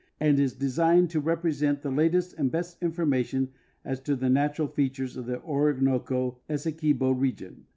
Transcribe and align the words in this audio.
and 0.19 0.39
is 0.39 0.55
designed 0.55 1.11
to 1.11 1.19
represent 1.19 1.83
the 1.83 1.91
latest 1.91 2.33
and 2.33 2.51
best 2.51 2.81
information 2.81 3.49
as 3.85 3.99
to 3.99 4.15
the 4.15 4.31
natural 4.31 4.67
features 4.67 5.15
of 5.15 5.27
the 5.27 5.39
Orinoco 5.43 6.39
Essequibo 6.49 7.11
region. 7.11 7.65